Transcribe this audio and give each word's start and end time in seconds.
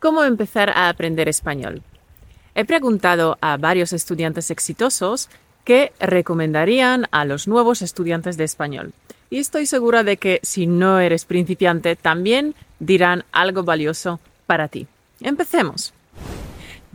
¿Cómo 0.00 0.22
empezar 0.22 0.70
a 0.70 0.88
aprender 0.88 1.28
español? 1.28 1.82
He 2.54 2.64
preguntado 2.64 3.36
a 3.40 3.56
varios 3.56 3.92
estudiantes 3.92 4.50
exitosos 4.52 5.28
qué 5.64 5.92
recomendarían 5.98 7.06
a 7.10 7.24
los 7.24 7.48
nuevos 7.48 7.82
estudiantes 7.82 8.36
de 8.36 8.44
español. 8.44 8.92
Y 9.28 9.38
estoy 9.38 9.66
segura 9.66 10.04
de 10.04 10.16
que 10.16 10.38
si 10.44 10.68
no 10.68 11.00
eres 11.00 11.24
principiante, 11.24 11.96
también 11.96 12.54
dirán 12.78 13.24
algo 13.32 13.64
valioso 13.64 14.20
para 14.46 14.68
ti. 14.68 14.86
Empecemos. 15.20 15.92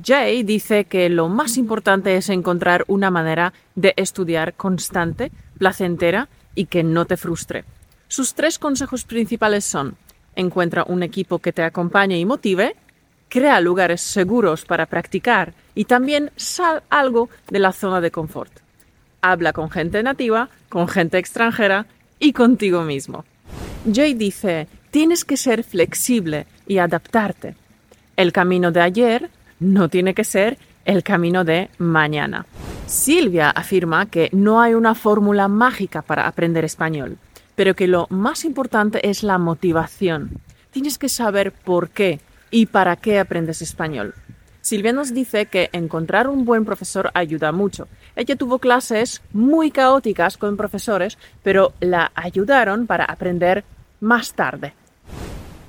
Jay 0.02 0.44
dice 0.44 0.86
que 0.86 1.10
lo 1.10 1.28
más 1.28 1.58
importante 1.58 2.16
es 2.16 2.30
encontrar 2.30 2.86
una 2.88 3.12
manera 3.12 3.54
de 3.76 3.94
estudiar 3.98 4.54
constante, 4.54 5.30
placentera 5.58 6.30
y 6.56 6.66
que 6.68 6.84
no 6.84 7.04
te 7.04 7.18
frustre. 7.18 7.66
Sus 8.08 8.34
tres 8.34 8.58
consejos 8.60 9.04
principales 9.04 9.66
son 9.66 9.98
encuentra 10.36 10.84
un 10.88 11.04
equipo 11.04 11.40
que 11.40 11.54
te 11.54 11.64
acompañe 11.64 12.18
y 12.18 12.26
motive, 12.26 12.76
crea 13.34 13.60
lugares 13.60 14.00
seguros 14.00 14.64
para 14.64 14.86
practicar 14.86 15.56
y 15.74 15.86
también 15.86 16.30
sal 16.36 16.84
algo 16.92 17.32
de 17.50 17.58
la 17.58 17.72
zona 17.72 18.00
de 18.00 18.12
confort. 18.12 18.52
Habla 19.24 19.54
con 19.54 19.72
gente 19.72 20.04
nativa, 20.04 20.50
con 20.70 20.88
gente 20.88 21.18
extranjera 21.18 21.88
y 22.20 22.32
contigo 22.32 22.84
mismo. 22.84 23.26
Jay 23.92 24.14
dice, 24.14 24.68
tienes 24.92 25.26
que 25.26 25.36
ser 25.36 25.64
flexible 25.64 26.46
y 26.68 26.78
adaptarte. 26.78 27.56
El 28.18 28.32
camino 28.32 28.72
de 28.72 28.82
ayer 28.82 29.32
no 29.60 29.90
tiene 29.90 30.14
que 30.14 30.26
ser 30.26 30.60
el 30.86 31.02
camino 31.02 31.44
de 31.44 31.72
mañana. 31.80 32.46
Silvia 32.86 33.50
afirma 33.50 34.06
que 34.06 34.30
no 34.32 34.62
hay 34.62 34.76
una 34.76 34.94
fórmula 34.94 35.48
mágica 35.48 36.04
para 36.04 36.28
aprender 36.28 36.66
español, 36.66 37.18
pero 37.56 37.74
que 37.74 37.88
lo 37.88 38.06
más 38.12 38.46
importante 38.46 39.10
es 39.10 39.24
la 39.24 39.40
motivación. 39.40 40.30
Tienes 40.70 41.00
que 41.00 41.10
saber 41.10 41.52
por 41.52 41.90
qué 41.90 42.20
y 42.54 42.68
para 42.68 42.96
qué 42.96 43.20
aprendes 43.20 43.64
español. 43.64 44.14
Silvia 44.62 44.94
nos 44.94 45.14
dice 45.14 45.48
que 45.48 45.70
encontrar 45.74 46.30
un 46.30 46.46
buen 46.46 46.64
profesor 46.64 47.10
ayuda 47.16 47.52
mucho. 47.52 47.88
Ella 48.16 48.36
tuvo 48.36 48.60
clases 48.60 49.22
muy 49.34 49.72
caóticas 49.72 50.38
con 50.38 50.56
profesores, 50.56 51.18
pero 51.42 51.74
la 51.82 52.12
ayudaron 52.16 52.86
para 52.86 53.06
aprender 53.06 53.66
más 54.00 54.34
tarde. 54.34 54.74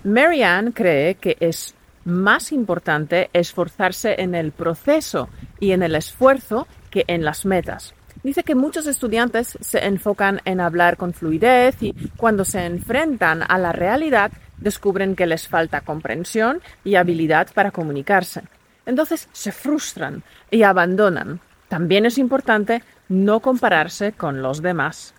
Marianne 0.04 0.72
cree 0.72 1.14
que 1.14 1.38
es 1.40 1.74
más 2.04 2.52
importante 2.52 3.30
esforzarse 3.32 4.20
en 4.20 4.34
el 4.34 4.52
proceso 4.52 5.30
y 5.58 5.72
en 5.72 5.82
el 5.82 5.94
esfuerzo 5.94 6.68
que 6.90 7.04
en 7.08 7.24
las 7.24 7.46
metas. 7.46 7.94
Dice 8.22 8.42
que 8.42 8.54
muchos 8.54 8.86
estudiantes 8.86 9.56
se 9.60 9.84
enfocan 9.86 10.40
en 10.44 10.60
hablar 10.60 10.96
con 10.98 11.14
fluidez 11.14 11.82
y 11.82 11.94
cuando 12.16 12.44
se 12.44 12.64
enfrentan 12.64 13.42
a 13.46 13.58
la 13.58 13.72
realidad 13.72 14.32
descubren 14.64 15.14
que 15.14 15.26
les 15.26 15.46
falta 15.46 15.82
comprensión 15.82 16.60
y 16.82 16.96
habilidad 16.96 17.48
para 17.54 17.70
comunicarse. 17.70 18.42
Entonces 18.86 19.28
se 19.32 19.52
frustran 19.52 20.24
y 20.50 20.62
abandonan. 20.64 21.40
También 21.68 22.06
es 22.06 22.18
importante 22.18 22.82
no 23.08 23.40
compararse 23.40 24.12
con 24.12 24.42
los 24.42 24.62
demás. 24.62 25.14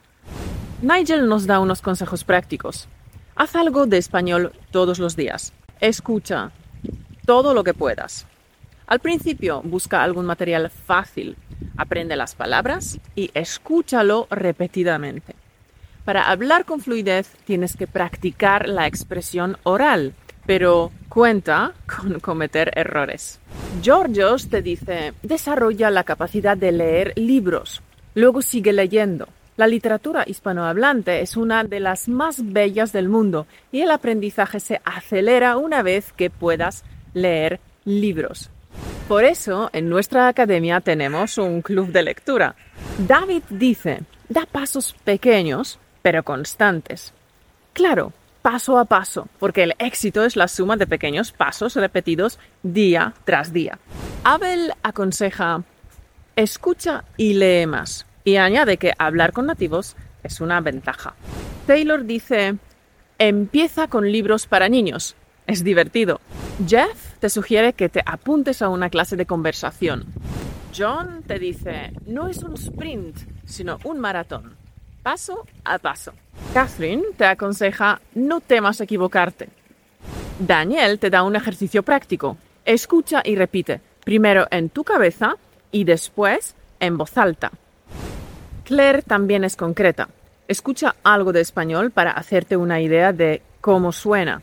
Nigel 0.82 1.30
nos 1.30 1.48
da 1.48 1.60
unos 1.60 1.82
consejos 1.82 2.24
prácticos. 2.24 2.88
Haz 3.36 3.56
algo 3.56 3.86
de 3.86 3.98
español 3.98 4.52
todos 4.72 5.00
los 5.00 5.16
días. 5.16 5.54
Escucha 5.80 6.52
todo 7.26 7.54
lo 7.54 7.64
que 7.64 7.74
puedas. 7.74 8.28
Al 8.88 9.00
principio 9.00 9.62
busca 9.64 10.04
algún 10.04 10.26
material 10.26 10.70
fácil, 10.70 11.38
aprende 11.78 12.16
las 12.16 12.36
palabras 12.36 13.00
y 13.16 13.32
escúchalo 13.34 14.28
repetidamente. 14.30 15.36
Para 16.06 16.30
hablar 16.30 16.66
con 16.66 16.82
fluidez 16.82 17.28
tienes 17.46 17.76
que 17.76 17.88
practicar 17.88 18.70
la 18.70 18.86
expresión 18.86 19.58
oral, 19.64 20.14
pero 20.46 20.92
cuenta 21.10 21.74
con 21.88 22.20
cometer 22.20 22.72
errores. 22.76 23.40
Georgios 23.82 24.50
te 24.50 24.62
dice, 24.62 25.14
desarrolla 25.24 25.90
la 25.90 26.04
capacidad 26.04 26.56
de 26.56 26.72
leer 26.72 27.14
libros, 27.16 27.82
luego 28.14 28.44
sigue 28.44 28.72
leyendo. 28.72 29.28
La 29.58 29.68
literatura 29.68 30.26
hispanohablante 30.28 31.22
es 31.22 31.38
una 31.38 31.64
de 31.64 31.80
las 31.80 32.08
más 32.08 32.52
bellas 32.52 32.92
del 32.92 33.10
mundo 33.10 33.48
y 33.72 33.82
el 33.82 33.90
aprendizaje 33.90 34.60
se 34.60 34.82
acelera 34.86 35.58
una 35.58 35.82
vez 35.82 36.14
que 36.14 36.30
puedas 36.30 36.84
leer 37.14 37.60
libros. 37.84 38.52
Por 39.08 39.24
eso, 39.24 39.70
en 39.74 39.90
nuestra 39.90 40.28
academia 40.28 40.82
tenemos 40.82 41.38
un 41.38 41.62
club 41.62 41.92
de 41.92 42.04
lectura. 42.04 42.56
David 43.08 43.44
dice, 43.50 44.02
da 44.28 44.46
pasos 44.46 44.94
pequeños, 45.04 45.80
pero 46.06 46.22
constantes. 46.22 47.14
Claro, 47.74 48.14
paso 48.44 48.78
a 48.78 48.86
paso, 48.86 49.28
porque 49.40 49.64
el 49.64 49.74
éxito 49.80 50.24
es 50.24 50.36
la 50.36 50.48
suma 50.48 50.78
de 50.78 50.86
pequeños 50.86 51.32
pasos 51.32 51.76
repetidos 51.76 52.38
día 52.62 53.16
tras 53.24 53.52
día. 53.52 53.80
Abel 54.24 54.72
aconseja, 54.84 55.64
escucha 56.36 57.06
y 57.18 57.34
lee 57.34 57.66
más, 57.66 58.06
y 58.24 58.36
añade 58.36 58.78
que 58.78 58.94
hablar 59.00 59.34
con 59.34 59.48
nativos 59.48 59.96
es 60.22 60.42
una 60.42 60.62
ventaja. 60.62 61.16
Taylor 61.66 62.06
dice, 62.06 62.58
empieza 63.18 63.88
con 63.88 64.12
libros 64.12 64.46
para 64.46 64.70
niños, 64.70 65.16
es 65.48 65.64
divertido. 65.64 66.22
Jeff 66.68 67.16
te 67.18 67.32
sugiere 67.32 67.74
que 67.74 67.90
te 67.90 68.04
apuntes 68.06 68.62
a 68.62 68.70
una 68.70 68.92
clase 68.92 69.16
de 69.16 69.26
conversación. 69.26 70.06
John 70.72 71.24
te 71.26 71.40
dice, 71.40 71.94
no 72.06 72.28
es 72.28 72.44
un 72.44 72.54
sprint, 72.54 73.18
sino 73.46 73.80
un 73.84 74.00
maratón 74.00 74.65
paso 75.06 75.46
a 75.64 75.78
paso. 75.78 76.14
Catherine 76.52 77.04
te 77.16 77.26
aconseja 77.26 78.02
no 78.16 78.42
temas 78.42 78.82
equivocarte. 78.82 79.50
Daniel 80.40 80.98
te 80.98 81.12
da 81.12 81.22
un 81.22 81.36
ejercicio 81.36 81.84
práctico. 81.84 82.38
Escucha 82.66 83.22
y 83.24 83.36
repite, 83.36 83.82
primero 84.04 84.48
en 84.50 84.70
tu 84.70 84.84
cabeza 84.84 85.36
y 85.72 85.84
después 85.84 86.56
en 86.80 86.98
voz 86.98 87.20
alta. 87.20 87.52
Claire 88.64 89.04
también 89.04 89.44
es 89.44 89.56
concreta. 89.56 90.10
Escucha 90.48 90.96
algo 91.04 91.32
de 91.32 91.42
español 91.42 91.92
para 91.92 92.10
hacerte 92.10 92.58
una 92.58 92.82
idea 92.82 93.14
de 93.14 93.44
cómo 93.62 93.92
suena. 93.92 94.42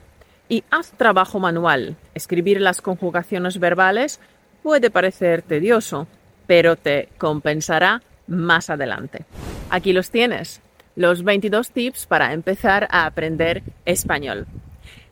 Y 0.48 0.62
haz 0.70 0.92
trabajo 0.92 1.40
manual. 1.40 1.96
Escribir 2.14 2.60
las 2.60 2.80
conjugaciones 2.80 3.58
verbales 3.58 4.20
puede 4.62 4.92
parecer 4.92 5.42
tedioso, 5.42 6.06
pero 6.46 6.76
te 6.76 7.08
compensará 7.18 8.00
más 8.28 8.70
adelante. 8.70 9.24
Aquí 9.72 9.94
los 9.94 10.10
tienes, 10.10 10.60
los 10.96 11.24
22 11.24 11.70
tips 11.70 12.04
para 12.04 12.34
empezar 12.34 12.86
a 12.90 13.06
aprender 13.06 13.62
español. 13.86 14.46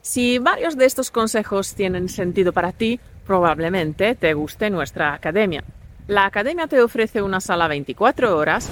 Si 0.01 0.37
varios 0.37 0.77
de 0.77 0.85
estos 0.85 1.09
consejos 1.09 1.73
tienen 1.73 2.09
sentido 2.09 2.53
para 2.53 2.71
ti, 2.71 2.99
probablemente 3.25 4.13
te 4.13 4.35
guste 4.35 4.69
nuestra 4.69 5.15
academia. 5.15 5.63
La 6.05 6.27
academia 6.27 6.67
te 6.67 6.79
ofrece 6.79 7.23
una 7.23 7.41
sala 7.41 7.67
24 7.67 8.37
horas 8.37 8.69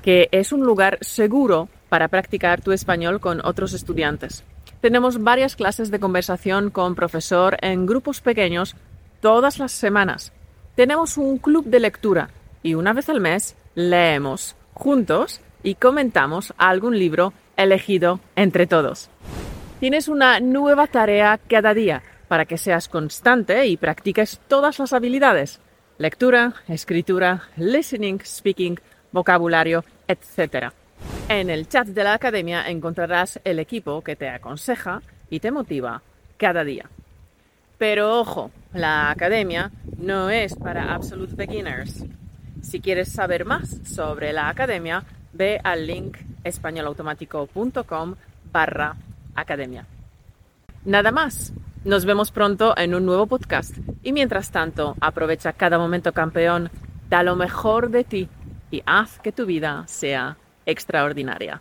que 0.00 0.28
es 0.30 0.52
un 0.52 0.60
lugar 0.60 0.98
seguro 1.00 1.68
para 1.88 2.06
practicar 2.06 2.60
tu 2.60 2.70
español 2.70 3.18
con 3.18 3.44
otros 3.44 3.72
estudiantes. 3.72 4.44
Tenemos 4.80 5.24
varias 5.24 5.56
clases 5.56 5.90
de 5.90 5.98
conversación 5.98 6.70
con 6.70 6.94
profesor 6.94 7.56
en 7.62 7.84
grupos 7.84 8.20
pequeños 8.20 8.76
todas 9.20 9.58
las 9.58 9.72
semanas. 9.72 10.32
Tenemos 10.76 11.16
un 11.16 11.38
club 11.38 11.64
de 11.64 11.80
lectura 11.80 12.30
y 12.62 12.74
una 12.74 12.92
vez 12.92 13.08
al 13.08 13.20
mes 13.20 13.56
leemos 13.74 14.54
juntos 14.74 15.40
y 15.62 15.74
comentamos 15.74 16.52
algún 16.58 16.98
libro 16.98 17.32
elegido 17.56 18.20
entre 18.36 18.66
todos. 18.66 19.10
Tienes 19.80 20.08
una 20.08 20.40
nueva 20.40 20.86
tarea 20.86 21.38
cada 21.48 21.74
día 21.74 22.02
para 22.28 22.46
que 22.46 22.58
seas 22.58 22.88
constante 22.88 23.66
y 23.66 23.76
practiques 23.76 24.40
todas 24.48 24.78
las 24.78 24.92
habilidades. 24.92 25.60
Lectura, 25.98 26.54
escritura, 26.68 27.42
listening, 27.56 28.20
speaking, 28.24 28.78
vocabulario, 29.12 29.84
etc. 30.08 30.72
En 31.28 31.50
el 31.50 31.68
chat 31.68 31.88
de 31.88 32.04
la 32.04 32.14
academia 32.14 32.68
encontrarás 32.68 33.40
el 33.44 33.58
equipo 33.58 34.02
que 34.02 34.16
te 34.16 34.28
aconseja 34.28 35.02
y 35.30 35.40
te 35.40 35.50
motiva 35.50 36.02
cada 36.36 36.64
día. 36.64 36.88
Pero 37.78 38.20
ojo, 38.20 38.50
la 38.72 39.10
academia 39.10 39.70
no 39.98 40.30
es 40.30 40.54
para 40.54 40.94
absolute 40.94 41.34
beginners. 41.34 42.04
Si 42.62 42.80
quieres 42.80 43.12
saber 43.12 43.44
más 43.44 43.80
sobre 43.84 44.32
la 44.32 44.48
academia, 44.48 45.04
ve 45.32 45.60
al 45.62 45.86
link 45.86 46.16
españolautomático.com 46.44 48.14
barra 48.50 48.96
academia. 49.34 49.86
Nada 50.84 51.12
más. 51.12 51.52
Nos 51.84 52.04
vemos 52.04 52.30
pronto 52.30 52.74
en 52.78 52.94
un 52.94 53.04
nuevo 53.04 53.26
podcast. 53.26 53.76
Y 54.04 54.12
mientras 54.12 54.52
tanto, 54.52 54.96
aprovecha 55.00 55.52
cada 55.52 55.78
momento 55.78 56.12
campeón, 56.12 56.70
da 57.10 57.24
lo 57.24 57.34
mejor 57.34 57.90
de 57.90 58.04
ti 58.04 58.28
y 58.70 58.84
haz 58.86 59.18
que 59.18 59.32
tu 59.32 59.46
vida 59.46 59.82
sea 59.88 60.36
extraordinaria. 60.64 61.60